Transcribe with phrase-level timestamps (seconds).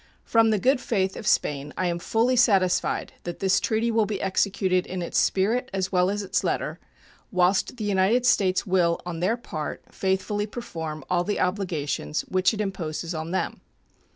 [0.23, 4.19] From the good faith of Spain I am fully satisfied that this treaty will be
[4.19, 6.79] executed in its spirit as well as its letter,
[7.31, 12.59] whilst the United States will on their part faithfully perform all the obligations which it
[12.61, 13.61] imposes on them.